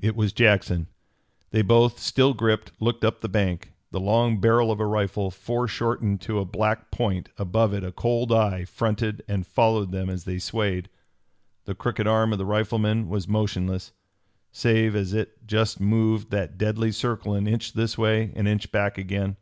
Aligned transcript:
It 0.00 0.16
was 0.16 0.32
Jackson. 0.32 0.86
They 1.50 1.60
both, 1.60 1.98
still 1.98 2.32
gripped, 2.32 2.72
looked 2.80 3.04
up 3.04 3.20
the 3.20 3.28
bank. 3.28 3.72
The 3.90 4.00
long 4.00 4.40
barrel 4.40 4.72
of 4.72 4.80
a 4.80 4.86
rifle, 4.86 5.30
foreshortened 5.30 6.22
to 6.22 6.38
a 6.38 6.46
black 6.46 6.90
point, 6.90 7.28
above 7.36 7.74
it 7.74 7.84
a 7.84 7.92
cold 7.92 8.32
eye, 8.32 8.64
fronted 8.64 9.22
and 9.28 9.46
followed 9.46 9.92
them 9.92 10.08
as 10.08 10.24
they 10.24 10.38
swayed. 10.38 10.88
The 11.66 11.74
crooked 11.74 12.06
arm 12.06 12.32
of 12.32 12.38
the 12.38 12.46
rifleman 12.46 13.10
was 13.10 13.28
motionless, 13.28 13.92
save 14.52 14.96
as 14.96 15.12
it 15.12 15.46
just 15.46 15.80
moved 15.80 16.30
that 16.30 16.56
deadly 16.56 16.90
circle 16.90 17.34
an 17.34 17.46
inch 17.46 17.74
this 17.74 17.98
way, 17.98 18.32
an 18.36 18.46
inch 18.46 18.72
back 18.72 18.96
again. 18.96 19.36